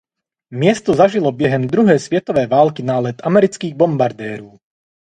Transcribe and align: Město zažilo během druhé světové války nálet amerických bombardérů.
Město 0.49 0.93
zažilo 0.93 1.31
během 1.31 1.67
druhé 1.67 1.99
světové 1.99 2.47
války 2.47 2.83
nálet 2.83 3.21
amerických 3.25 3.75
bombardérů. 3.75 4.57